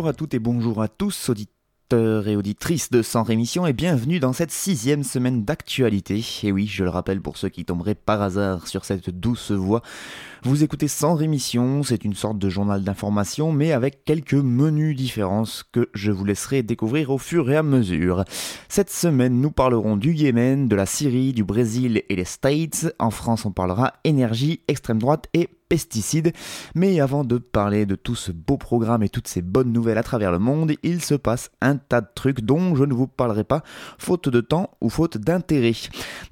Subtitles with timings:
[0.00, 4.18] Bonjour à toutes et bonjour à tous, auditeurs et auditrices de Sans Rémission, et bienvenue
[4.18, 6.24] dans cette sixième semaine d'actualité.
[6.42, 9.82] Et oui, je le rappelle pour ceux qui tomberaient par hasard sur cette douce voix,
[10.42, 15.64] vous écoutez Sans Rémission, c'est une sorte de journal d'information, mais avec quelques menus différences
[15.70, 18.24] que je vous laisserai découvrir au fur et à mesure.
[18.70, 22.90] Cette semaine, nous parlerons du Yémen, de la Syrie, du Brésil et les States.
[22.98, 26.34] En France, on parlera énergie, extrême droite et pesticides.
[26.74, 30.02] Mais avant de parler de tout ce beau programme et toutes ces bonnes nouvelles à
[30.02, 33.44] travers le monde, il se passe un tas de trucs dont je ne vous parlerai
[33.44, 33.62] pas,
[33.96, 35.72] faute de temps ou faute d'intérêt.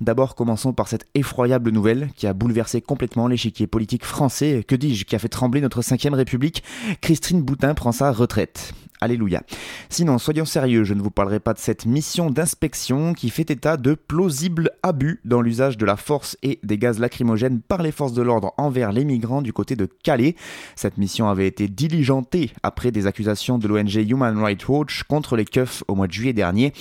[0.00, 5.04] D'abord, commençons par cette effroyable nouvelle qui a bouleversé complètement l'échiquier politique français, que dis-je,
[5.04, 6.64] qui a fait trembler notre 5ème République?
[7.00, 8.74] Christine Boutin prend sa retraite.
[9.00, 9.42] Alléluia.
[9.90, 13.76] Sinon, soyons sérieux, je ne vous parlerai pas de cette mission d'inspection qui fait état
[13.76, 18.12] de plausibles abus dans l'usage de la force et des gaz lacrymogènes par les forces
[18.12, 20.34] de l'ordre envers les migrants du côté de Calais.
[20.74, 25.44] Cette mission avait été diligentée après des accusations de l'ONG Human Rights Watch contre les
[25.44, 26.72] keufs au mois de juillet dernier.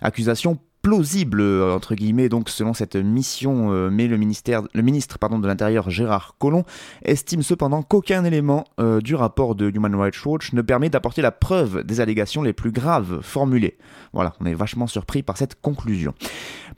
[0.00, 5.38] Accusations plausible entre guillemets donc selon cette mission euh, mais le ministère le ministre pardon
[5.38, 6.64] de l'intérieur Gérard Collomb
[7.06, 11.30] estime cependant qu'aucun élément euh, du rapport de Human Rights Watch ne permet d'apporter la
[11.32, 13.78] preuve des allégations les plus graves formulées.
[14.12, 16.12] Voilà, on est vachement surpris par cette conclusion.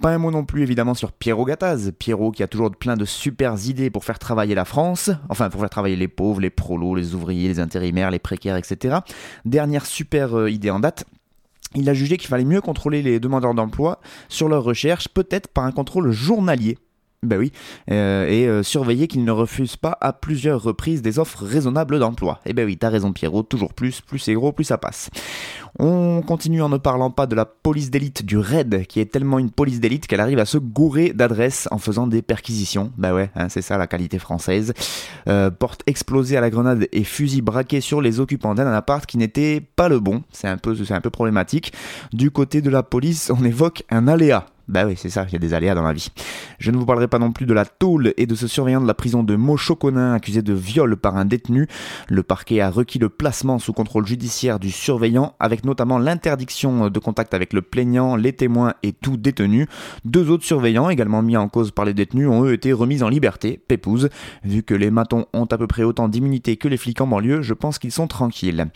[0.01, 3.05] Pas un mot non plus évidemment sur Pierrot Gattaz, Pierrot qui a toujours plein de
[3.05, 6.95] super idées pour faire travailler la France, enfin pour faire travailler les pauvres, les prolos,
[6.95, 8.99] les ouvriers, les intérimaires, les précaires, etc.
[9.45, 11.07] Dernière super euh, idée en date,
[11.75, 15.65] il a jugé qu'il fallait mieux contrôler les demandeurs d'emploi sur leurs recherches, peut-être par
[15.65, 16.79] un contrôle journalier.
[17.23, 17.51] Ben oui,
[17.91, 22.41] euh, et euh, surveiller qu'ils ne refusent pas à plusieurs reprises des offres raisonnables d'emploi.
[22.47, 25.11] Eh ben oui, t'as raison Pierrot, toujours plus, plus c'est gros, plus ça passe.
[25.79, 29.39] On continue en ne parlant pas de la police d'élite du RAID, qui est tellement
[29.39, 32.93] une police d'élite qu'elle arrive à se gourer d'adresses en faisant des perquisitions.
[32.97, 34.73] Bah ouais, hein, c'est ça la qualité française.
[35.29, 39.19] Euh, porte explosée à la grenade et fusil braqué sur les occupants d'un appart qui
[39.19, 40.23] n'était pas le bon.
[40.33, 41.73] C'est un peu, c'est un peu problématique.
[42.13, 44.47] Du côté de la police, on évoque un aléa.
[44.69, 46.09] Bah oui, c'est ça, il y a des aléas dans la vie.
[46.59, 48.87] Je ne vous parlerai pas non plus de la tôle et de ce surveillant de
[48.87, 51.69] la prison de Mochoconin accusé de viol par un détenu.
[52.09, 56.99] Le parquet a requis le placement sous contrôle judiciaire du surveillant avec notamment l'interdiction de
[56.99, 59.69] contact avec le plaignant, les témoins et tout détenu.
[60.05, 63.09] Deux autres surveillants, également mis en cause par les détenus, ont eux été remis en
[63.09, 64.09] liberté, pépouze.
[64.43, 67.43] Vu que les matons ont à peu près autant d'immunité que les flics en banlieue,
[67.43, 68.67] je pense qu'ils sont tranquilles.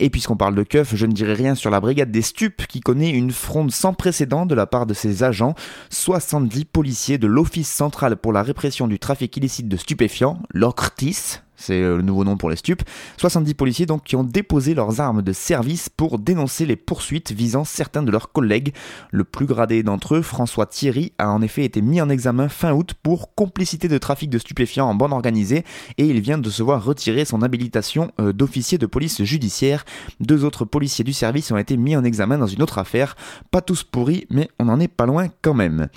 [0.00, 2.80] Et puisqu'on parle de keuf, je ne dirai rien sur la brigade des stupes qui
[2.80, 5.54] connaît une fronde sans précédent de la part de ses agents.
[5.90, 11.80] 70 policiers de l'Office central pour la répression du trafic illicite de stupéfiants, l'OCRTIS, c'est
[11.80, 12.82] le nouveau nom pour les stupes,
[13.16, 17.64] 70 policiers donc qui ont déposé leurs armes de service pour dénoncer les poursuites visant
[17.64, 18.72] certains de leurs collègues.
[19.10, 22.72] Le plus gradé d'entre eux, François Thierry, a en effet été mis en examen fin
[22.72, 25.64] août pour complicité de trafic de stupéfiants en bande organisée
[25.98, 29.84] et il vient de se voir retirer son habilitation euh, d'officier de police judiciaire.
[30.20, 33.16] Deux autres policiers du service ont été mis en examen dans une autre affaire,
[33.50, 35.88] pas tous pourris mais on en est pas loin quand même.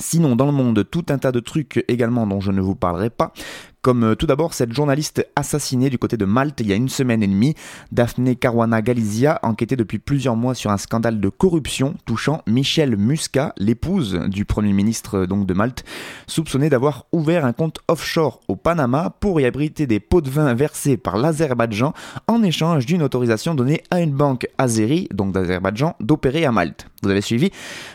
[0.00, 3.10] Sinon, dans le monde, tout un tas de trucs également dont je ne vous parlerai
[3.10, 3.34] pas.
[3.82, 6.90] Comme euh, tout d'abord cette journaliste assassinée du côté de Malte il y a une
[6.90, 7.54] semaine et demie,
[7.92, 13.54] Daphne Caruana Galizia, enquêtait depuis plusieurs mois sur un scandale de corruption touchant Michel Muscat,
[13.56, 15.84] l'épouse du premier ministre euh, donc de Malte,
[16.26, 20.52] soupçonnée d'avoir ouvert un compte offshore au Panama pour y abriter des pots de vin
[20.52, 21.94] versés par l'Azerbaïdjan
[22.26, 26.86] en échange d'une autorisation donnée à une banque azérie, donc d'Azerbaïdjan, d'opérer à Malte.
[27.02, 27.50] Vous avez suivi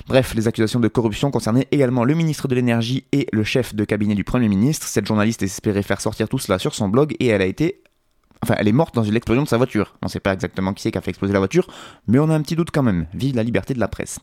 [0.08, 3.86] Bref, les accusations de corruption concernaient également le ministre de l'énergie et le chef de
[3.86, 4.88] cabinet du premier ministre.
[4.88, 7.84] Cette journaliste espérait faire sortir tout cela sur son blog et elle a été
[8.46, 9.96] Enfin, elle est morte dans une explosion de sa voiture.
[10.04, 11.66] On ne sait pas exactement qui c'est qui a fait exploser la voiture,
[12.08, 13.08] mais on a un petit doute quand même.
[13.16, 14.20] Vive la liberté de la presse.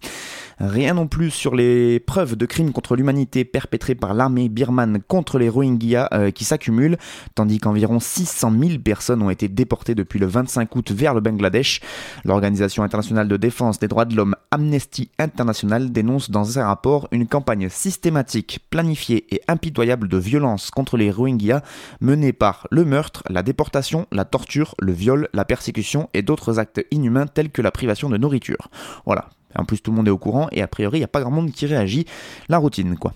[0.61, 5.41] Rien non plus sur les preuves de crimes contre l'humanité perpétrés par l'armée birmane contre
[5.41, 6.99] les Rohingyas euh, qui s'accumulent,
[7.35, 11.81] tandis qu'environ 600 000 personnes ont été déportées depuis le 25 août vers le Bangladesh.
[12.25, 17.27] L'Organisation internationale de défense des droits de l'homme Amnesty International dénonce dans un rapport une
[17.27, 21.63] campagne systématique, planifiée et impitoyable de violence contre les Rohingyas
[22.01, 26.85] menée par le meurtre, la déportation, la torture, le viol, la persécution et d'autres actes
[26.91, 28.69] inhumains tels que la privation de nourriture.
[29.07, 29.29] Voilà.
[29.55, 31.21] En plus, tout le monde est au courant et a priori, il n'y a pas
[31.21, 32.07] grand monde qui réagit.
[32.49, 33.13] La routine, quoi.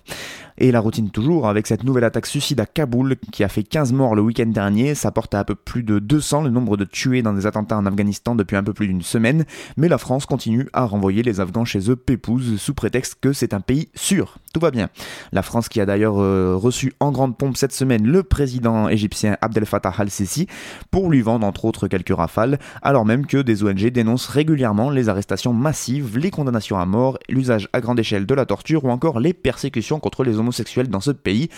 [0.58, 3.93] Et la routine toujours, avec cette nouvelle attaque suicide à Kaboul qui a fait 15
[3.93, 6.85] morts le week-end dernier, ça porte à un peu plus de 200 le nombre de
[6.85, 9.44] tués dans des attentats en Afghanistan depuis un peu plus d'une semaine,
[9.76, 13.53] mais la France continue à renvoyer les Afghans chez eux pépouze sous prétexte que c'est
[13.53, 14.38] un pays sûr.
[14.55, 14.88] Tout va bien.
[15.32, 19.37] La France qui a d'ailleurs euh, reçu en grande pompe cette semaine le président égyptien
[19.43, 20.47] Abdel Fattah al-Sisi
[20.91, 25.11] pour lui vendre entre autres quelques rafales, alors même que des ONG dénoncent régulièrement les
[25.11, 29.20] arrestations massives, les condamnations à mort, l'usage à grande échelle de la torture ou encore
[29.20, 31.48] les persécutions contre les homosexuels dans ce pays.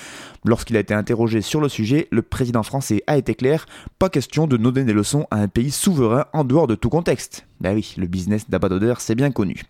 [0.45, 3.67] Lorsqu'il a été interrogé sur le sujet, le président français a été clair,
[3.99, 7.47] pas question de donner des leçons à un pays souverain en dehors de tout contexte.
[7.61, 9.63] Ben oui, le business d'Abadoder, c'est bien connu.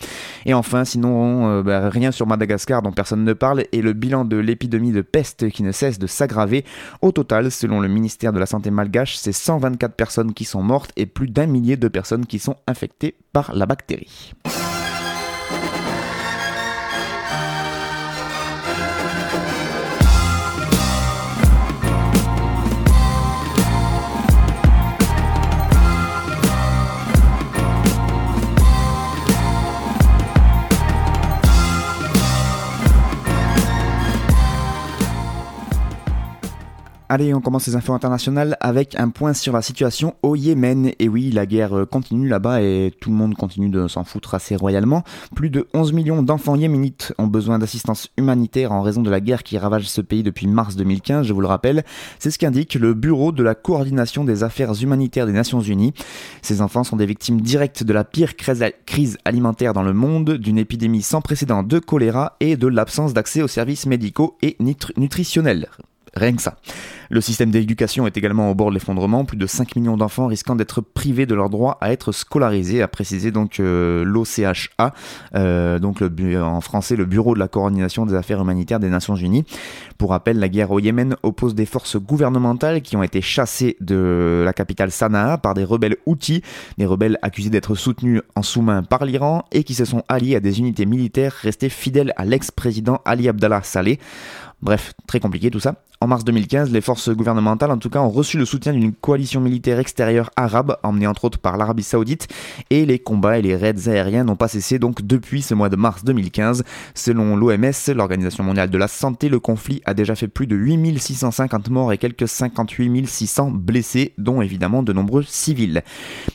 [0.45, 4.27] Et enfin, sinon, euh, ben, rien sur Madagascar dont personne ne parle et le bilan
[4.27, 6.65] de l'épidémie de peste qui ne cesse de s'aggraver.
[7.01, 10.93] Au total, selon le ministère de la Santé malgache, c'est 124 personnes qui sont mortes
[10.97, 14.35] et plus d'un millier de personnes qui sont infectées par la bactérie.
[37.11, 40.93] Allez, on commence les infos internationales avec un point sur la situation au Yémen.
[40.99, 44.35] Et oui, la guerre euh, continue là-bas et tout le monde continue de s'en foutre
[44.35, 45.05] assez royalement.
[45.35, 49.43] Plus de 11 millions d'enfants yéménites ont besoin d'assistance humanitaire en raison de la guerre
[49.43, 51.83] qui ravage ce pays depuis mars 2015, je vous le rappelle.
[52.19, 55.95] C'est ce qu'indique le Bureau de la coordination des affaires humanitaires des Nations Unies.
[56.43, 60.59] Ces enfants sont des victimes directes de la pire crise alimentaire dans le monde, d'une
[60.59, 65.71] épidémie sans précédent de choléra et de l'absence d'accès aux services médicaux et nutritionnels.
[66.19, 66.57] Rien que ça.
[67.11, 70.57] Le système d'éducation est également au bord de l'effondrement, plus de 5 millions d'enfants risquant
[70.57, 74.93] d'être privés de leur droit à être scolarisés, a précisé donc euh, l'OCHA,
[75.35, 79.15] euh, donc le, en français le Bureau de la coordination des affaires humanitaires des Nations
[79.15, 79.45] Unies.
[79.97, 84.43] Pour rappel, la guerre au Yémen oppose des forces gouvernementales qui ont été chassées de
[84.45, 86.43] la capitale Sanaa par des rebelles Houthis,
[86.77, 90.41] des rebelles accusés d'être soutenus en sous-main par l'Iran et qui se sont alliés à
[90.41, 93.99] des unités militaires restées fidèles à l'ex-président Ali Abdallah Saleh.
[94.61, 95.85] Bref, très compliqué tout ça.
[96.01, 99.41] En mars 2015, les forces gouvernementales en tout cas ont reçu le soutien d'une coalition
[99.41, 102.29] militaire extérieure arabe, emmenée entre autres par l'Arabie Saoudite,
[102.71, 105.77] et les combats et les raids aériens n'ont pas cessé donc depuis ce mois de
[105.77, 106.65] mars 2015.
[106.95, 111.71] Selon l'OMS, l'Organisation mondiale de la santé, le conflit a déjà fait plus de 8650
[111.71, 115.83] morts et quelques 58 600 blessés, dont évidemment de nombreux civils.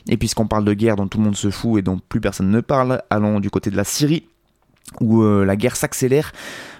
[0.08, 2.50] Et puisqu'on parle de guerre dont tout le monde se fout et dont plus personne
[2.50, 4.24] ne parle, allons du côté de la Syrie
[5.00, 6.32] où euh, la guerre s'accélère.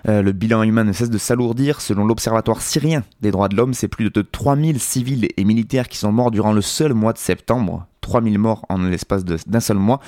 [0.07, 1.81] Euh, le bilan humain ne cesse de s'alourdir.
[1.81, 5.99] Selon l'Observatoire syrien des droits de l'homme, c'est plus de 3000 civils et militaires qui
[5.99, 7.87] sont morts durant le seul mois de septembre.
[8.03, 9.99] 3000 morts en l'espace d'un seul mois,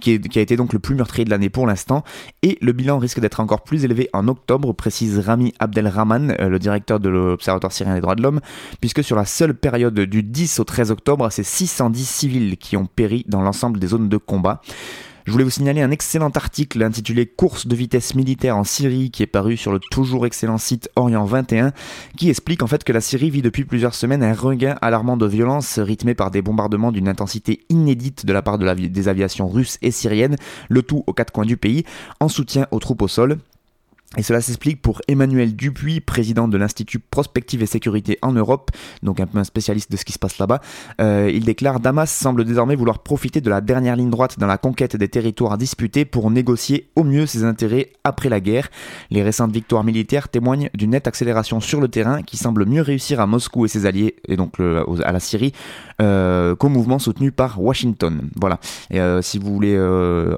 [0.00, 2.02] qui, a été donc le plus meurtrier de l'année pour l'instant.
[2.42, 6.58] Et le bilan risque d'être encore plus élevé en octobre, précise Rami Abdelrahman, euh, le
[6.58, 8.40] directeur de l'Observatoire syrien des droits de l'homme,
[8.80, 12.86] puisque sur la seule période du 10 au 13 octobre, c'est 610 civils qui ont
[12.86, 14.62] péri dans l'ensemble des zones de combat.
[15.24, 19.22] Je voulais vous signaler un excellent article intitulé Course de vitesse militaire en Syrie qui
[19.22, 21.72] est paru sur le toujours excellent site Orient 21
[22.16, 25.26] qui explique en fait que la Syrie vit depuis plusieurs semaines un regain alarmant de
[25.26, 29.92] violence rythmé par des bombardements d'une intensité inédite de la part des aviations russes et
[29.92, 30.36] syriennes,
[30.68, 31.84] le tout aux quatre coins du pays,
[32.18, 33.38] en soutien aux troupes au sol.
[34.18, 38.70] Et cela s'explique pour Emmanuel Dupuis, président de l'Institut Prospective et Sécurité en Europe,
[39.02, 40.60] donc un peu un spécialiste de ce qui se passe là-bas.
[41.00, 44.58] Euh, il déclare Damas semble désormais vouloir profiter de la dernière ligne droite dans la
[44.58, 48.68] conquête des territoires disputés pour négocier au mieux ses intérêts après la guerre.
[49.10, 53.18] Les récentes victoires militaires témoignent d'une nette accélération sur le terrain qui semble mieux réussir
[53.18, 55.52] à Moscou et ses alliés, et donc à la Syrie,
[56.02, 58.28] euh, qu'au mouvement soutenu par Washington.
[58.38, 58.60] Voilà.
[58.90, 59.78] Et euh, si vous voulez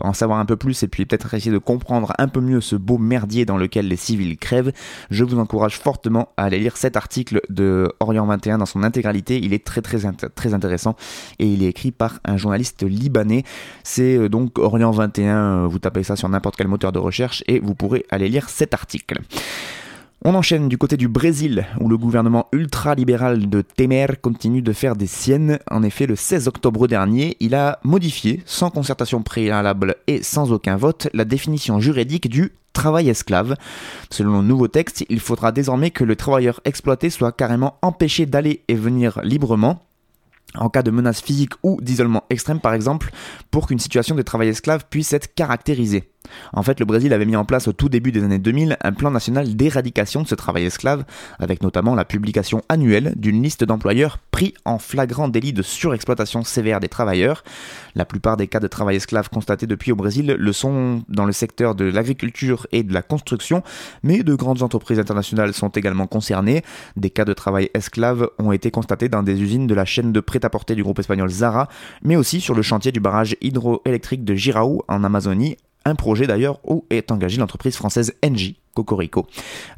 [0.00, 2.76] en savoir un peu plus et puis peut-être essayer de comprendre un peu mieux ce
[2.76, 4.72] beau merdier dans le les civils crèvent,
[5.10, 9.38] je vous encourage fortement à aller lire cet article de Orient 21 dans son intégralité.
[9.42, 9.98] Il est très très
[10.34, 10.96] très intéressant
[11.38, 13.44] et il est écrit par un journaliste libanais.
[13.82, 17.42] C'est euh, donc Orient 21, euh, vous tapez ça sur n'importe quel moteur de recherche
[17.46, 19.20] et vous pourrez aller lire cet article.
[20.26, 24.96] On enchaîne du côté du Brésil, où le gouvernement ultra-libéral de Temer continue de faire
[24.96, 25.58] des siennes.
[25.70, 30.78] En effet, le 16 octobre dernier, il a modifié, sans concertation préalable et sans aucun
[30.78, 33.56] vote, la définition juridique du travail esclave.
[34.10, 38.62] Selon le nouveau texte, il faudra désormais que le travailleur exploité soit carrément empêché d'aller
[38.68, 39.80] et venir librement
[40.56, 43.10] en cas de menace physique ou d'isolement extrême par exemple,
[43.50, 46.10] pour qu'une situation de travail esclave puisse être caractérisée.
[46.52, 48.92] En fait, le Brésil avait mis en place au tout début des années 2000 un
[48.92, 51.04] plan national d'éradication de ce travail esclave,
[51.38, 56.80] avec notamment la publication annuelle d'une liste d'employeurs pris en flagrant délit de surexploitation sévère
[56.80, 57.44] des travailleurs.
[57.94, 61.32] La plupart des cas de travail esclave constatés depuis au Brésil le sont dans le
[61.32, 63.62] secteur de l'agriculture et de la construction,
[64.02, 66.62] mais de grandes entreprises internationales sont également concernées.
[66.96, 70.20] Des cas de travail esclave ont été constatés dans des usines de la chaîne de
[70.44, 71.68] prêt-à-porter du groupe espagnol Zara,
[72.02, 76.58] mais aussi sur le chantier du barrage hydroélectrique de Giraou en Amazonie, un projet d'ailleurs
[76.68, 79.26] où est engagée l'entreprise française Engie Cocorico.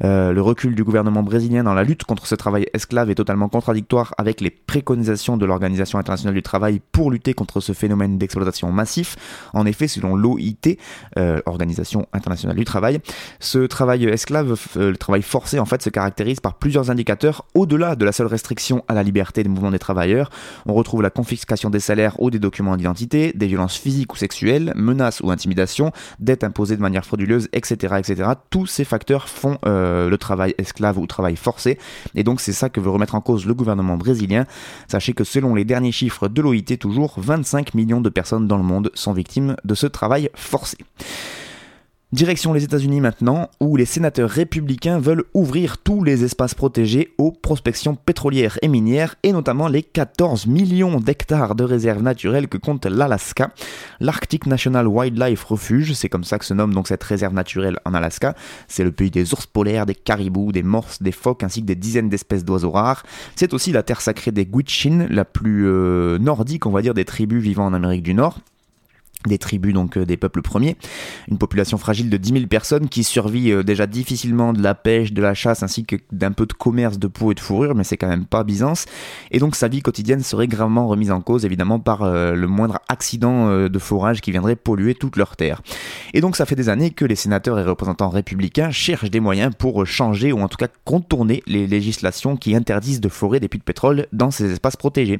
[0.03, 3.49] Euh, le recul du gouvernement brésilien dans la lutte contre ce travail esclave est totalement
[3.49, 8.71] contradictoire avec les préconisations de l'Organisation internationale du travail pour lutter contre ce phénomène d'exploitation
[8.71, 9.15] massif.
[9.53, 10.77] En effet, selon l'OIT,
[11.17, 12.99] euh, Organisation internationale du travail,
[13.39, 17.95] ce travail esclave, euh, le travail forcé en fait, se caractérise par plusieurs indicateurs au-delà
[17.95, 20.29] de la seule restriction à la liberté des mouvements des travailleurs.
[20.65, 24.73] On retrouve la confiscation des salaires ou des documents d'identité, des violences physiques ou sexuelles,
[24.75, 28.31] menaces ou intimidations, dettes imposées de manière frauduleuse, etc., etc.
[28.49, 31.77] Tous ces facteurs font euh, le travail esclave ou travail forcé.
[32.15, 34.45] Et donc c'est ça que veut remettre en cause le gouvernement brésilien.
[34.87, 38.63] Sachez que selon les derniers chiffres de l'OIT, toujours 25 millions de personnes dans le
[38.63, 40.77] monde sont victimes de ce travail forcé.
[42.13, 47.33] Direction les États-Unis maintenant, où les sénateurs républicains veulent ouvrir tous les espaces protégés aux
[47.33, 52.85] prospections pétrolières et minières, et notamment les 14 millions d'hectares de réserves naturelles que compte
[52.85, 53.51] l'Alaska.
[53.99, 57.93] L'Arctic National Wildlife Refuge, c'est comme ça que se nomme donc cette réserve naturelle en
[57.93, 58.35] Alaska.
[58.69, 61.75] C'est le pays des ours polaires, des caribous, des morses, des phoques, ainsi que des
[61.75, 63.03] dizaines d'espèces d'oiseaux rares.
[63.35, 67.03] C'est aussi la terre sacrée des Gwich'in, la plus euh, nordique, on va dire, des
[67.03, 68.39] tribus vivant en Amérique du Nord
[69.27, 70.77] des tribus, donc euh, des peuples premiers,
[71.29, 75.13] une population fragile de 10 000 personnes qui survit euh, déjà difficilement de la pêche,
[75.13, 77.83] de la chasse ainsi que d'un peu de commerce de peau et de fourrure, mais
[77.83, 78.85] c'est quand même pas Byzance,
[79.31, 82.79] et donc sa vie quotidienne serait gravement remise en cause évidemment par euh, le moindre
[82.87, 85.61] accident de forage qui viendrait polluer toute leur terre.
[86.13, 89.53] Et donc ça fait des années que les sénateurs et représentants républicains cherchent des moyens
[89.57, 93.59] pour changer ou en tout cas contourner les législations qui interdisent de forer des puits
[93.59, 95.19] de pétrole dans ces espaces protégés.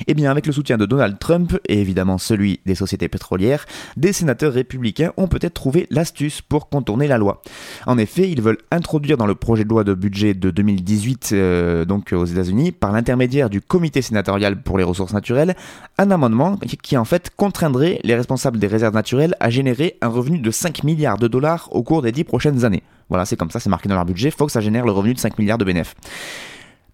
[0.00, 3.47] Et eh bien avec le soutien de Donald Trump et évidemment celui des sociétés pétrolières,
[3.96, 7.42] des sénateurs républicains ont peut-être trouvé l'astuce pour contourner la loi.
[7.86, 11.84] En effet, ils veulent introduire dans le projet de loi de budget de 2018, euh,
[11.84, 15.54] donc aux États-Unis, par l'intermédiaire du comité sénatorial pour les ressources naturelles,
[15.98, 20.38] un amendement qui en fait contraindrait les responsables des réserves naturelles à générer un revenu
[20.38, 22.82] de 5 milliards de dollars au cours des 10 prochaines années.
[23.08, 25.14] Voilà, c'est comme ça, c'est marqué dans leur budget, faut que ça génère le revenu
[25.14, 25.94] de 5 milliards de bénéfices.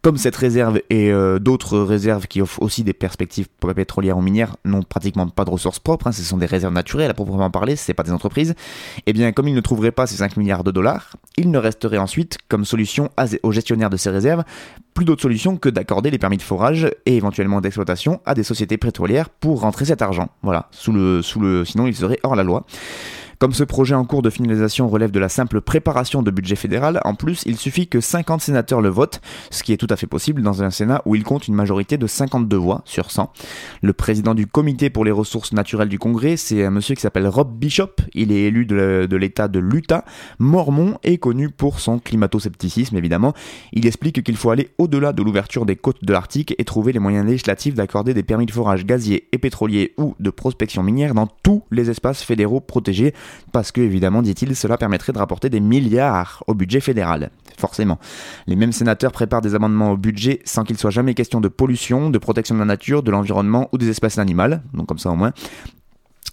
[0.04, 4.54] Comme cette réserve et euh, d'autres réserves qui offrent aussi des perspectives pétrolières ou minières
[4.66, 7.74] n'ont pratiquement pas de ressources propres, hein, ce sont des réserves naturelles à proprement parler,
[7.74, 10.36] ce n'est pas des entreprises, et eh bien comme ils ne trouveraient pas ces 5
[10.36, 13.08] milliards de dollars, il ne resterait ensuite comme solution
[13.42, 14.44] aux gestionnaires de ces réserves
[14.92, 18.76] plus d'autres solutions que d'accorder les permis de forage et éventuellement d'exploitation à des sociétés
[18.76, 20.28] pétrolières pour rentrer cet argent.
[20.42, 22.66] Voilà, sous le, sous le, sinon il serait hors la loi.
[23.44, 27.02] Comme ce projet en cours de finalisation relève de la simple préparation de budget fédéral,
[27.04, 29.20] en plus, il suffit que 50 sénateurs le votent,
[29.50, 31.98] ce qui est tout à fait possible dans un Sénat où il compte une majorité
[31.98, 33.30] de 52 voix sur 100.
[33.82, 37.28] Le président du comité pour les ressources naturelles du Congrès, c'est un monsieur qui s'appelle
[37.28, 37.90] Rob Bishop.
[38.14, 40.06] Il est élu de l'État de l'Utah,
[40.38, 43.34] mormon et connu pour son climato-scepticisme évidemment.
[43.74, 46.98] Il explique qu'il faut aller au-delà de l'ouverture des côtes de l'Arctique et trouver les
[46.98, 51.26] moyens législatifs d'accorder des permis de forage gazier et pétrolier ou de prospection minière dans
[51.42, 53.12] tous les espaces fédéraux protégés
[53.52, 57.30] parce que, évidemment, dit-il, cela permettrait de rapporter des milliards au budget fédéral.
[57.58, 57.98] Forcément.
[58.46, 62.10] Les mêmes sénateurs préparent des amendements au budget sans qu'il soit jamais question de pollution,
[62.10, 65.16] de protection de la nature, de l'environnement ou des espèces animales, donc comme ça au
[65.16, 65.32] moins,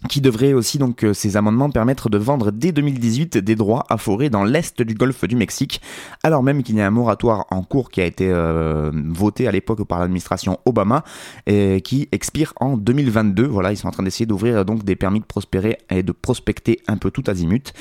[0.09, 3.97] qui devrait aussi donc euh, ces amendements permettre de vendre dès 2018 des droits à
[3.97, 5.81] forêt dans l'est du golfe du Mexique,
[6.23, 9.51] alors même qu'il y a un moratoire en cours qui a été euh, voté à
[9.51, 11.03] l'époque par l'administration Obama
[11.45, 13.45] et qui expire en 2022.
[13.45, 16.81] Voilà, ils sont en train d'essayer d'ouvrir donc des permis de prospérer et de prospecter
[16.87, 17.73] un peu tout azimut.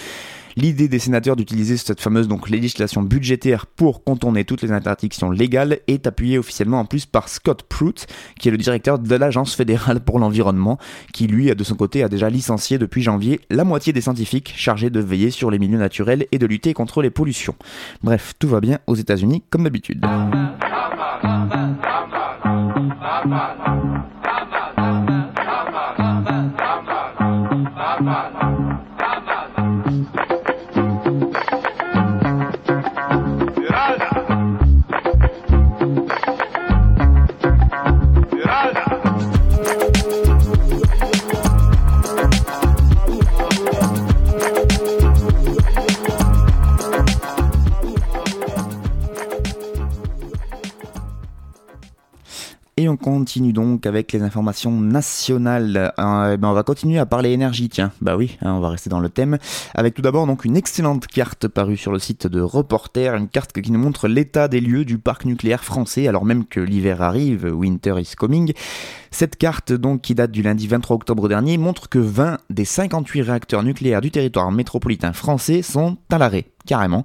[0.57, 5.79] L'idée des sénateurs d'utiliser cette fameuse donc, législation budgétaire pour contourner toutes les interdictions légales
[5.87, 8.07] est appuyée officiellement en plus par Scott Pruitt,
[8.39, 10.79] qui est le directeur de l'Agence fédérale pour l'environnement,
[11.13, 14.91] qui lui, de son côté, a déjà licencié depuis janvier la moitié des scientifiques chargés
[14.91, 17.55] de veiller sur les milieux naturels et de lutter contre les pollutions.
[18.03, 20.05] Bref, tout va bien aux États-Unis comme d'habitude.
[52.91, 55.93] On continue donc avec les informations nationales.
[55.99, 57.93] Euh, ben on va continuer à parler énergie, tiens.
[58.01, 59.39] Bah oui, hein, on va rester dans le thème.
[59.75, 63.53] Avec tout d'abord donc une excellente carte parue sur le site de Reporter, une carte
[63.53, 67.45] qui nous montre l'état des lieux du parc nucléaire français, alors même que l'hiver arrive,
[67.45, 68.53] winter is coming.
[69.13, 73.23] Cette carte, donc, qui date du lundi 23 octobre dernier, montre que 20 des 58
[73.23, 77.05] réacteurs nucléaires du territoire métropolitain français sont à l'arrêt carrément.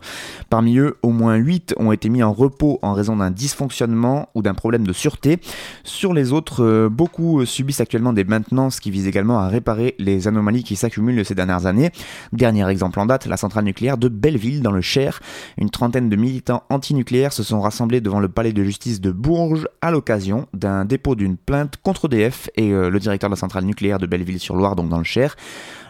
[0.52, 4.44] Parmi eux, au moins 8 ont été mis en repos en raison d'un dysfonctionnement ou
[4.44, 5.40] d'un problème de sûreté.
[5.84, 10.28] Sur les autres, euh, beaucoup subissent actuellement des maintenances qui visent également à réparer les
[10.28, 11.90] anomalies qui s'accumulent ces dernières années.
[12.32, 15.20] Dernier exemple en date, la centrale nucléaire de Belleville dans le Cher.
[15.58, 19.68] Une trentaine de militants antinucléaires se sont rassemblés devant le palais de justice de Bourges
[19.82, 23.66] à l'occasion d'un dépôt d'une plainte contre EDF et euh, le directeur de la centrale
[23.66, 25.36] nucléaire de Belleville-sur-Loire, donc dans le Cher.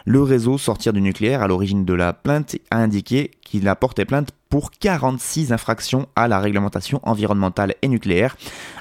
[0.08, 4.04] Le réseau Sortir du nucléaire, à l'origine de la plainte, a indiqué qu'il a porté
[4.04, 8.36] plainte pour 46 infractions à la réglementation environnementale et nucléaire,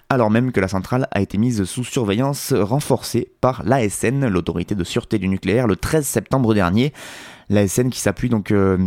[0.09, 4.83] alors même que la centrale a été mise sous surveillance renforcée par l'ASN, l'autorité de
[4.83, 6.93] sûreté du nucléaire, le 13 septembre dernier.
[7.49, 8.51] L'ASN qui s'appuie donc...
[8.51, 8.77] Euh,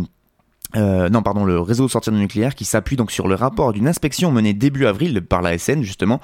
[0.75, 3.87] euh, non, pardon, le réseau sortir du nucléaire qui s'appuie donc sur le rapport d'une
[3.87, 6.19] inspection menée début avril par la SN justement.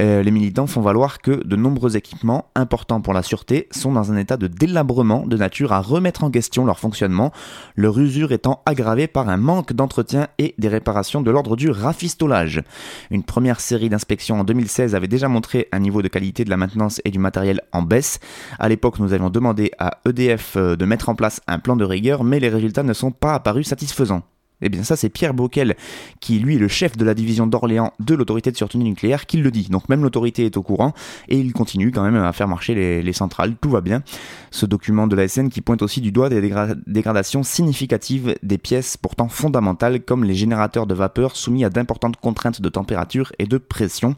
[0.00, 4.10] Euh, les militants font valoir que de nombreux équipements importants pour la sûreté sont dans
[4.10, 7.30] un état de délabrement de nature à remettre en question leur fonctionnement,
[7.76, 12.62] leur usure étant aggravée par un manque d'entretien et des réparations de l'ordre du rafistolage.
[13.10, 16.56] Une première série d'inspections en 2016 avait déjà montré un niveau de qualité de la
[16.56, 18.18] maintenance et du matériel en baisse.
[18.58, 21.84] À l'époque, nous avions demandé à EDF euh, de mettre en place un plan de
[21.84, 24.22] rigueur, mais les résultats ne sont pas apparus satisfaisants faisant.
[24.62, 25.74] Eh bien ça c'est Pierre Bockel,
[26.20, 29.38] qui lui est le chef de la division d'Orléans de l'autorité de sûreté nucléaire, qui
[29.38, 29.68] le dit.
[29.70, 30.92] Donc même l'autorité est au courant
[31.28, 34.02] et il continue quand même à faire marcher les, centrales, tout va bien.
[34.50, 36.40] Ce document de la SN qui pointe aussi du doigt des
[36.86, 42.60] dégradations significatives des pièces pourtant fondamentales comme les générateurs de vapeur soumis à d'importantes contraintes
[42.60, 44.14] de température et de pression.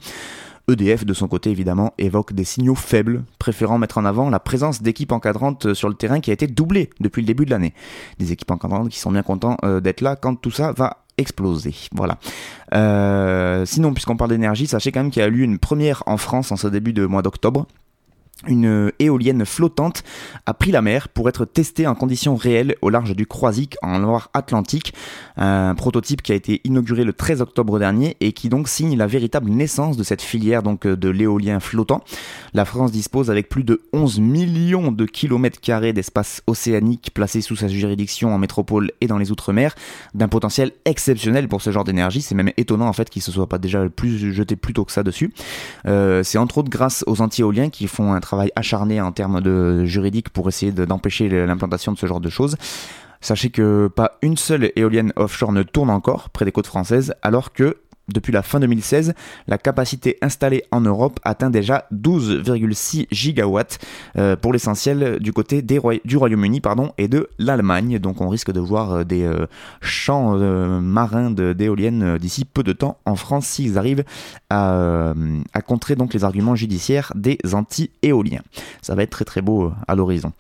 [0.69, 4.83] EDF, de son côté, évidemment, évoque des signaux faibles, préférant mettre en avant la présence
[4.83, 7.75] d'équipes encadrantes sur le terrain qui a été doublée depuis le début de l'année.
[8.19, 11.75] Des équipes encadrantes qui sont bien contents euh, d'être là quand tout ça va exploser.
[11.93, 12.19] Voilà.
[12.75, 16.17] Euh, sinon, puisqu'on parle d'énergie, sachez quand même qu'il y a eu une première en
[16.17, 17.67] France en ce début de mois d'octobre
[18.47, 20.03] une éolienne flottante
[20.47, 23.99] a pris la mer pour être testée en conditions réelles au large du Croisic en
[23.99, 24.95] Loire-Atlantique.
[25.37, 29.07] Un prototype qui a été inauguré le 13 octobre dernier et qui donc signe la
[29.07, 32.03] véritable naissance de cette filière donc de l'éolien flottant.
[32.55, 37.57] La France dispose avec plus de 11 millions de kilomètres carrés d'espace océanique placés sous
[37.57, 39.75] sa juridiction en métropole et dans les outre-mer
[40.15, 42.23] d'un potentiel exceptionnel pour ce genre d'énergie.
[42.23, 44.93] C'est même étonnant en fait qu'il se soit pas déjà plus jeté plus tôt que
[44.93, 45.33] ça dessus.
[45.87, 49.43] Euh, c'est entre autres grâce aux anti-éoliens qui font un travail travail acharné en termes
[49.43, 52.57] de juridique pour essayer d'empêcher l'implantation de ce genre de choses.
[53.21, 57.53] Sachez que pas une seule éolienne offshore ne tourne encore près des côtes françaises, alors
[57.53, 57.77] que
[58.13, 59.15] depuis la fin 2016,
[59.47, 63.79] la capacité installée en Europe atteint déjà 12,6 gigawatts
[64.17, 66.61] euh, pour l'essentiel du côté du Royaume-Uni
[66.99, 67.99] et de l'Allemagne.
[67.99, 69.47] Donc on risque de voir euh, des euh,
[69.81, 70.37] champs
[70.81, 74.05] marins d'éoliennes d'ici peu de temps en France s'ils arrivent
[74.51, 75.15] à,
[75.53, 78.43] à, contrer donc les arguments judiciaires des anti-éoliens.
[78.81, 80.33] Ça va être très très beau à l'horizon.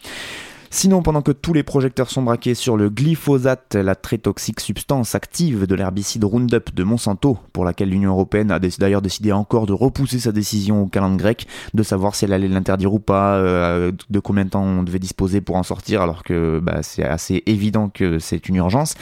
[0.74, 5.14] Sinon, pendant que tous les projecteurs sont braqués sur le glyphosate, la très toxique substance
[5.14, 9.74] active de l'herbicide Roundup de Monsanto, pour laquelle l'Union Européenne a d'ailleurs décidé encore de
[9.74, 13.92] repousser sa décision au calendrier grec, de savoir si elle allait l'interdire ou pas, euh,
[14.08, 17.42] de combien de temps on devait disposer pour en sortir, alors que bah, c'est assez
[17.44, 18.94] évident que c'est une urgence,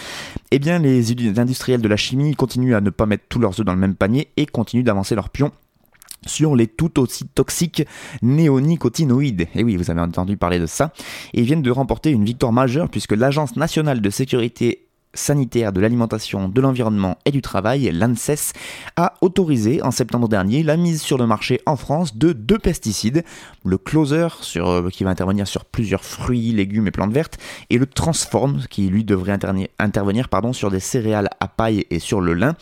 [0.50, 3.64] eh bien les industriels de la chimie continuent à ne pas mettre tous leurs œufs
[3.64, 5.52] dans le même panier et continuent d'avancer leurs pions
[6.26, 7.85] sur les tout aussi toxiques
[8.22, 9.48] néonicotinoïdes.
[9.54, 10.92] Et oui, vous avez entendu parler de ça.
[11.33, 16.49] Ils viennent de remporter une victoire majeure puisque l'Agence nationale de sécurité sanitaire de l'alimentation,
[16.49, 18.53] de l'environnement et du travail, l'ANSES,
[18.96, 23.25] a autorisé en septembre dernier la mise sur le marché en France de deux pesticides,
[23.64, 27.38] le Closer euh, qui va intervenir sur plusieurs fruits, légumes et plantes vertes,
[27.70, 29.33] et le Transform qui lui devrait
[29.79, 32.55] intervenir sur des céréales à paille et sur le lin.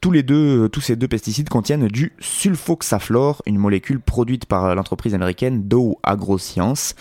[0.00, 5.68] Tous, les tous ces deux pesticides contiennent du sulfoxaflor, une molécule produite par l'entreprise américaine
[5.68, 6.94] Dow AgroScience.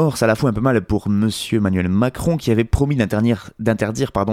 [0.00, 3.50] Or, ça la fout un peu mal pour monsieur Emmanuel Macron qui avait promis d'interdire,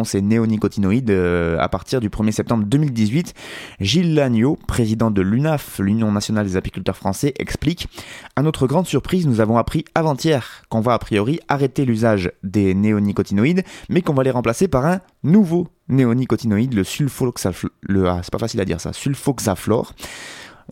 [0.03, 3.33] ces néonicotinoïdes euh, à partir du 1er septembre 2018.
[3.79, 7.87] Gilles Lagneau, président de l'UNAF, l'Union nationale des apiculteurs français, explique
[8.35, 12.75] À notre grande surprise, nous avons appris avant-hier qu'on va a priori arrêter l'usage des
[12.75, 18.61] néonicotinoïdes, mais qu'on va les remplacer par un nouveau néonicotinoïde, le ah, c'est pas facile
[18.61, 19.93] à dire ça, sulfoxaflor.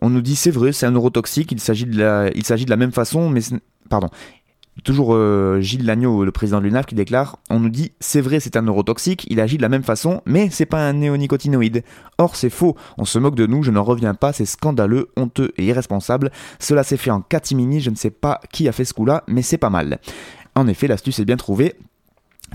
[0.00, 2.76] On nous dit c'est vrai, c'est un neurotoxique, il s'agit de il s'agit de la
[2.76, 3.40] même façon, mais
[3.88, 4.08] pardon,
[4.82, 8.40] Toujours euh, Gilles Lagneau, le président de l'UNAF, qui déclare On nous dit, c'est vrai,
[8.40, 11.84] c'est un neurotoxique, il agit de la même façon, mais c'est pas un néonicotinoïde.
[12.18, 15.52] Or, c'est faux, on se moque de nous, je n'en reviens pas, c'est scandaleux, honteux
[15.56, 16.32] et irresponsable.
[16.58, 19.42] Cela s'est fait en catimini, je ne sais pas qui a fait ce coup-là, mais
[19.42, 20.00] c'est pas mal.
[20.56, 21.76] En effet, l'astuce est bien trouvée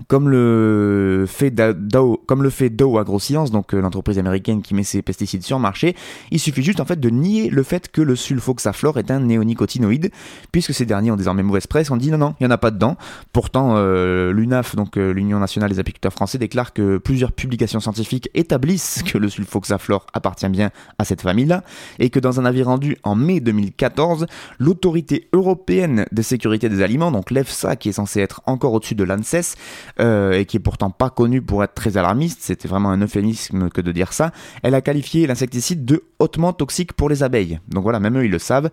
[0.07, 4.83] comme le fait Dow, comme le fait Dow AgroScience, donc euh, l'entreprise américaine qui met
[4.83, 5.95] ses pesticides sur le marché,
[6.31, 10.11] il suffit juste en fait de nier le fait que le sulfoxaflor est un néonicotinoïde,
[10.51, 11.91] puisque ces derniers ont désormais mauvaise presse.
[11.91, 12.97] On dit non non, il y en a pas dedans.
[13.33, 18.29] Pourtant, euh, l'UNAF, donc euh, l'Union nationale des apiculteurs français, déclare que plusieurs publications scientifiques
[18.33, 21.63] établissent que le sulfoxaflor appartient bien à cette famille-là,
[21.99, 24.25] et que dans un avis rendu en mai 2014,
[24.59, 29.03] l'autorité européenne de sécurité des aliments, donc l'EFSA, qui est censée être encore au-dessus de
[29.03, 29.55] l'ANSES,
[29.99, 33.69] euh, et qui est pourtant pas connue pour être très alarmiste, c'était vraiment un euphémisme
[33.69, 34.31] que de dire ça,
[34.63, 37.59] elle a qualifié l'insecticide de hautement toxique pour les abeilles.
[37.67, 38.69] Donc voilà, même eux ils le savent.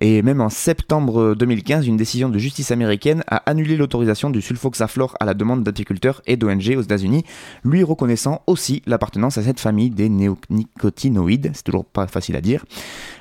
[0.00, 5.16] Et même en septembre 2015, une décision de justice américaine a annulé l'autorisation du sulfoxaflor
[5.20, 7.24] à la demande d'apiculteurs et d'ONG aux États-Unis,
[7.64, 11.50] lui reconnaissant aussi l'appartenance à cette famille des néonicotinoïdes.
[11.54, 12.64] C'est toujours pas facile à dire.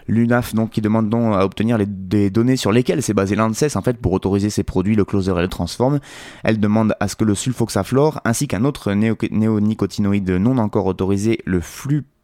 [0.08, 3.76] L'UNAF donc qui demande donc à obtenir les, des données sur lesquelles s'est basé l'ANSES
[3.76, 6.00] en fait pour autoriser ces produits, le closer et le transform.
[6.44, 11.60] Elle demande à ce que le sulfoxaflor ainsi qu'un autre néonicotinoïde non encore autorisé, le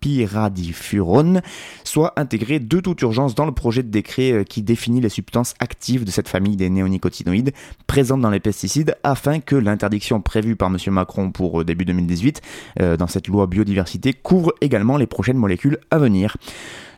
[0.01, 1.41] flupiradifurone,
[1.83, 5.53] soit intégré de toute urgence dans le projet de décret euh, qui définit les substances
[5.59, 7.53] actives de cette famille des néonicotinoïdes
[7.87, 10.77] présentes dans les pesticides afin que l'interdiction prévue par M.
[10.87, 12.41] Macron pour euh, début 2018
[12.79, 16.37] euh, dans cette loi biodiversité couvre également les prochaines molécules à venir.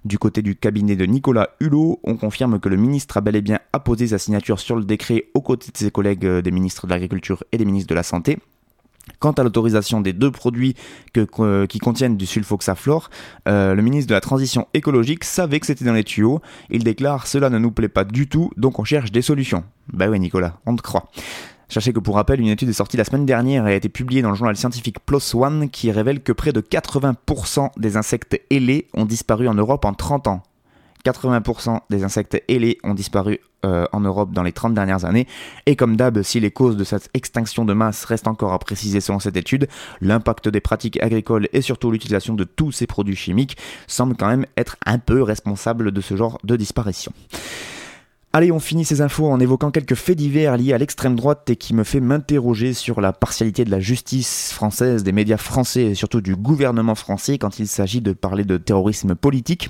[0.06, 3.42] Du côté du cabinet de Nicolas Hulot, on confirme que le ministre a bel et
[3.42, 6.92] bien apposé sa signature sur le décret aux côtés de ses collègues des ministres de
[6.92, 8.38] l'Agriculture et des ministres de la Santé.
[9.20, 10.76] Quant à l'autorisation des deux produits
[11.14, 13.10] qui contiennent du sulfoxaflor,
[13.48, 16.42] euh, le ministre de la Transition écologique savait que c'était dans les tuyaux.
[16.70, 19.64] Il déclare Cela ne nous plaît pas du tout, donc on cherche des solutions.
[19.92, 21.10] Bah ouais, Nicolas, on te croit.
[21.70, 24.22] Sachez que pour rappel, une étude est sortie la semaine dernière et a été publiée
[24.22, 28.88] dans le journal scientifique PLOS ONE qui révèle que près de 80% des insectes ailés
[28.94, 30.44] ont disparu en Europe en 30 ans.
[31.06, 35.28] 80% des insectes ailés ont disparu euh, en Europe dans les 30 dernières années.
[35.66, 39.02] Et comme d'hab, si les causes de cette extinction de masse restent encore à préciser
[39.02, 39.68] selon cette étude,
[40.02, 44.46] l'impact des pratiques agricoles et surtout l'utilisation de tous ces produits chimiques semble quand même
[44.58, 47.14] être un peu responsable de ce genre de disparition.
[48.36, 51.56] Allez, on finit ces infos en évoquant quelques faits divers liés à l'extrême droite et
[51.56, 55.96] qui me fait m'interroger sur la partialité de la justice française, des médias français et
[55.96, 59.70] surtout du gouvernement français quand il s'agit de parler de terrorisme politique.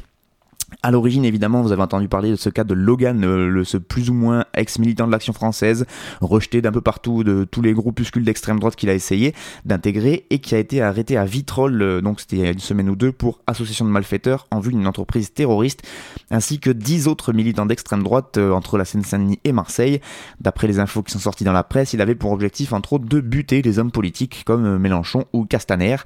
[0.82, 4.10] À l'origine, évidemment, vous avez entendu parler de ce cas de Logan, euh, ce plus
[4.10, 5.86] ou moins ex-militant de l'action française,
[6.22, 9.34] rejeté d'un peu partout de tous les groupuscules d'extrême droite qu'il a essayé
[9.66, 12.60] d'intégrer et qui a été arrêté à Vitrolles, euh, donc c'était il y a une
[12.60, 15.84] semaine ou deux, pour association de malfaiteurs en vue d'une entreprise terroriste,
[16.32, 20.02] ainsi que dix autres militants d'extrême droite euh, entre la Seine-Saint-Denis et Marseille.
[20.40, 23.06] D'après les infos qui sont sorties dans la presse, il avait pour objectif entre autres
[23.06, 25.98] de buter les hommes politiques comme Mélenchon ou Castaner.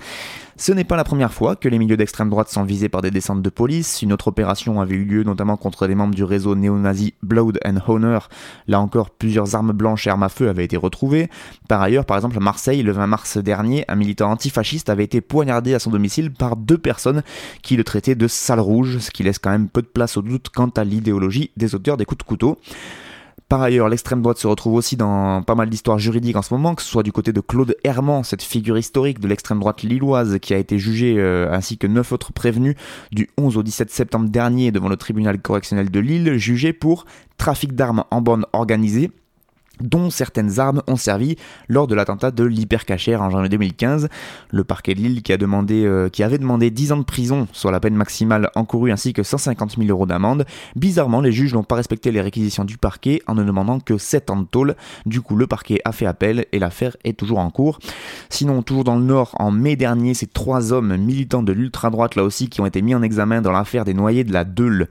[0.59, 3.11] Ce n'est pas la première fois que les milieux d'extrême droite sont visés par des
[3.11, 4.01] descentes de police.
[4.01, 7.77] Une autre opération avait eu lieu notamment contre des membres du réseau néo-nazi Blood and
[7.87, 8.27] Honor.
[8.67, 11.29] Là encore, plusieurs armes blanches et armes à feu avaient été retrouvées.
[11.69, 15.21] Par ailleurs, par exemple, à Marseille, le 20 mars dernier, un militant antifasciste avait été
[15.21, 17.21] poignardé à son domicile par deux personnes
[17.61, 20.23] qui le traitaient de sale rouge, ce qui laisse quand même peu de place au
[20.23, 22.57] doute quant à l'idéologie des auteurs des coups de couteau.
[23.49, 26.75] Par ailleurs, l'extrême droite se retrouve aussi dans pas mal d'histoires juridiques en ce moment,
[26.75, 30.37] que ce soit du côté de Claude Herman, cette figure historique de l'extrême droite lilloise
[30.39, 32.75] qui a été jugée euh, ainsi que neuf autres prévenus
[33.13, 37.05] du 11 au 17 septembre dernier devant le tribunal correctionnel de Lille, jugés pour
[37.37, 39.11] trafic d'armes en bande organisée
[39.81, 41.35] dont certaines armes ont servi
[41.67, 44.09] lors de l'attentat de l'hypercachère en janvier 2015.
[44.51, 47.47] Le parquet de Lille qui, a demandé, euh, qui avait demandé 10 ans de prison,
[47.51, 50.45] soit la peine maximale encourue ainsi que 150 000 euros d'amende.
[50.75, 54.29] Bizarrement, les juges n'ont pas respecté les réquisitions du parquet en ne demandant que 7
[54.29, 54.75] ans de tôle.
[55.05, 57.79] Du coup, le parquet a fait appel et l'affaire est toujours en cours.
[58.29, 62.23] Sinon, toujours dans le Nord, en mai dernier, ces trois hommes militants de l'ultra-droite là
[62.23, 64.87] aussi qui ont été mis en examen dans l'affaire des noyés de la Deule.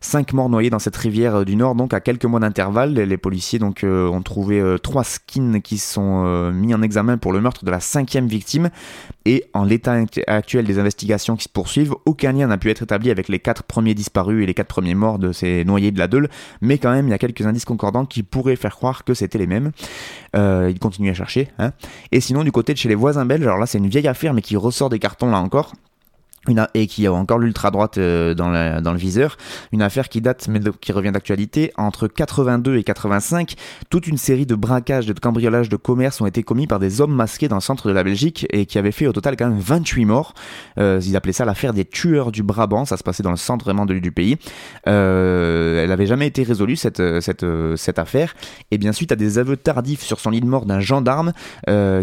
[0.00, 2.94] Cinq morts noyés dans cette rivière euh, du Nord, donc à quelques mois d'intervalle.
[2.94, 7.40] Les policiers euh, ont trouvé euh, trois skins qui sont mis en examen pour le
[7.40, 8.70] meurtre de la cinquième victime.
[9.24, 13.10] Et en l'état actuel des investigations qui se poursuivent, aucun lien n'a pu être établi
[13.10, 16.06] avec les quatre premiers disparus et les quatre premiers morts de ces noyés de la
[16.06, 16.28] Deule.
[16.60, 19.38] Mais quand même, il y a quelques indices concordants qui pourraient faire croire que c'était
[19.38, 19.72] les mêmes.
[20.34, 21.48] Ils continuent à chercher.
[21.58, 21.72] Hein.
[22.12, 24.32] Et sinon, du côté de chez les voisins belges, alors là c'est une vieille affaire
[24.32, 25.72] mais qui ressort des cartons là encore.
[26.74, 29.36] Et qui a encore l'ultra droite euh, dans, le viseur.
[29.72, 31.72] Une affaire qui date, mais qui revient d'actualité.
[31.76, 33.54] Entre 82 et 85,
[33.90, 37.14] toute une série de braquages, de cambriolages de commerce ont été commis par des hommes
[37.14, 39.58] masqués dans le centre de la Belgique et qui avaient fait au total quand même
[39.58, 40.34] 28 morts.
[40.78, 42.84] Euh, ils appelaient ça l'affaire des tueurs du Brabant.
[42.84, 44.36] Ça se passait dans le centre vraiment du pays.
[44.86, 47.00] Euh, elle n'avait jamais été résolue cette,
[47.98, 48.34] affaire.
[48.70, 51.32] Et bien suite à des aveux tardifs sur son lit de mort d'un gendarme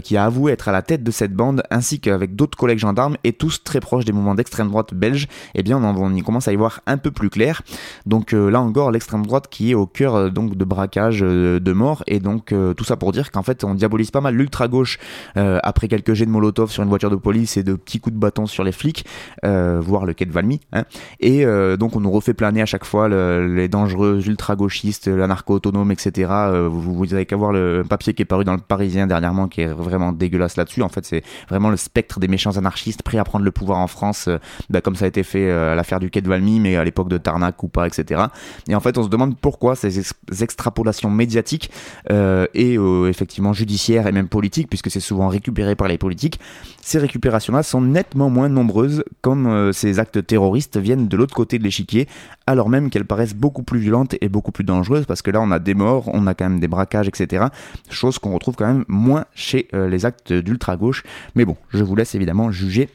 [0.04, 3.18] qui a avoué être à la tête de cette bande, ainsi qu'avec d'autres collègues gendarmes
[3.24, 6.56] et tous très proches des d'extrême droite belge, eh bien on, y commence à y
[6.56, 7.62] voir un peu plus clair.
[8.06, 11.60] Donc euh, là encore, l'extrême droite qui est au cœur euh, donc de braquage, euh,
[11.60, 14.68] de mort, et donc tout ça pour dire qu'en fait on diabolise pas mal l'ultra
[14.68, 15.00] gauche
[15.36, 18.20] après quelques jets de Molotov sur une voiture de police et de petits coups de
[18.20, 19.06] bâton sur les flics,
[19.44, 20.62] voire le quai de Valmy.
[20.74, 20.84] Hein.
[21.20, 21.46] Et
[21.78, 26.32] donc on nous refait planer à chaque fois les dangereux ultra gauchistes, l'anarcho-autonome, etc.
[26.70, 29.62] vous, vous avez qu'à voir le papier qui est paru dans le Parisien dernièrement qui
[29.62, 30.82] est vraiment dégueulasse là-dessus.
[30.82, 33.88] En fait, c'est vraiment le spectre des méchants anarchistes prêts à prendre le pouvoir en
[33.88, 34.38] France euh,
[34.70, 36.84] bah, comme ça a été fait euh, à l'affaire du quai de Valmy, mais à
[36.84, 38.24] l'époque de Tarnac ou pas, etc.
[38.68, 40.02] Et en fait, on se demande pourquoi ces
[40.42, 41.72] extrapolations médiatiques
[42.12, 42.78] euh, et
[43.10, 46.40] effectivement judiciaires et même politiques, puisque c'est souvent récupéré par les politiques,
[46.82, 51.64] ces récupérations-là sont nettement moins nombreuses, comme ces actes terroristes viennent de l'autre côté de
[51.64, 52.08] l'échiquier,
[52.48, 55.52] alors même qu'elles paraissent beaucoup plus violentes et beaucoup plus dangereuses, parce que là, on
[55.52, 57.46] a des morts, on a quand même des braquages, etc.
[57.90, 61.04] Chose qu'on retrouve quand même moins chez les actes d'ultra-gauche.
[61.36, 62.90] Mais bon, je vous laisse évidemment juger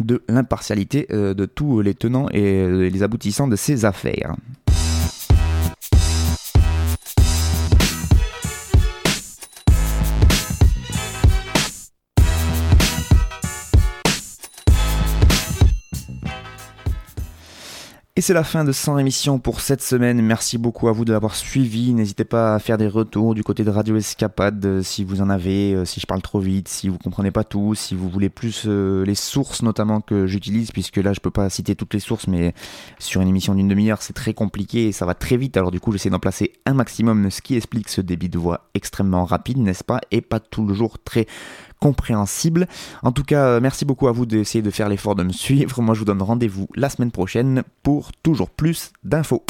[0.00, 4.36] de l'impartialité euh, de tous les tenants et euh, les aboutissants de ces affaires.
[18.18, 20.20] Et c'est la fin de 100 émissions pour cette semaine.
[20.20, 21.94] Merci beaucoup à vous de l'avoir suivi.
[21.94, 25.30] N'hésitez pas à faire des retours du côté de Radio Escapade euh, si vous en
[25.30, 28.28] avez, euh, si je parle trop vite, si vous comprenez pas tout, si vous voulez
[28.28, 32.00] plus euh, les sources notamment que j'utilise, puisque là je peux pas citer toutes les
[32.00, 32.54] sources, mais
[32.98, 35.56] sur une émission d'une demi-heure c'est très compliqué et ça va très vite.
[35.56, 38.68] Alors du coup j'essaie d'en placer un maximum, ce qui explique ce débit de voix
[38.74, 41.28] extrêmement rapide, n'est-ce pas, et pas toujours très
[41.80, 42.66] compréhensible.
[43.02, 45.80] En tout cas, euh, merci beaucoup à vous d'essayer de faire l'effort de me suivre.
[45.82, 49.44] Moi, je vous donne rendez-vous la semaine prochaine pour toujours plus d'infos.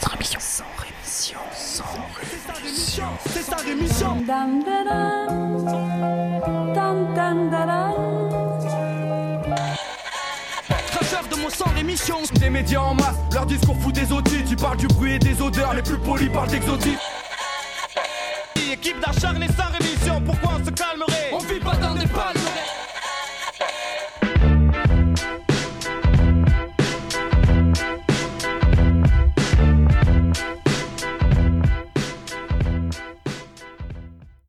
[0.00, 0.38] Sans rémission.
[0.40, 1.38] Sans rémission.
[1.54, 1.84] Sans
[2.62, 3.04] rémission.
[3.26, 4.16] C'est sa rémission.
[11.28, 12.16] de mon sang rémission.
[12.40, 14.44] Des médias en masse, leur discours fout des audits.
[14.48, 16.98] Tu parles du bruit et des odeurs, les plus polis parlent d'exotiques
[18.86, 20.20] équipe d'acharnés sans rémission.
[20.24, 21.30] Pourquoi on se calmerait?